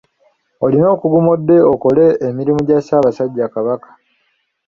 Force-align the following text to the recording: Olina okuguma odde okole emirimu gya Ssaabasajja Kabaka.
Olina 0.65 0.87
okuguma 0.95 1.29
odde 1.35 1.57
okole 1.73 2.05
emirimu 2.27 2.61
gya 2.67 2.79
Ssaabasajja 2.81 3.45
Kabaka. 3.53 3.89